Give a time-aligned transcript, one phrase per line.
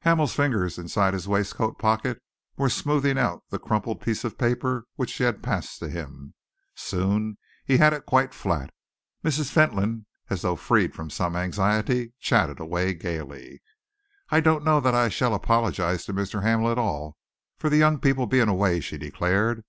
[0.00, 2.22] Hamel's fingers inside his waistcoat pocket
[2.56, 6.32] were smoothing out the crumpled piece of paper which she had passed to him.
[6.74, 8.72] Soon he had it quite flat.
[9.22, 9.50] Mrs.
[9.50, 13.62] Fentolin, as though freed from some anxiety, chattered away gaily.
[14.30, 16.42] "I don't know that I shall apologise to Mr.
[16.42, 17.18] Hamel at all
[17.58, 19.62] for the young people being away," she declared.